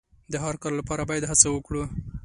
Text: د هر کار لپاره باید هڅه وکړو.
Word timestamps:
د 0.31 0.33
هر 0.43 0.55
کار 0.61 0.73
لپاره 0.79 1.03
باید 1.09 1.29
هڅه 1.31 1.47
وکړو. 1.51 1.83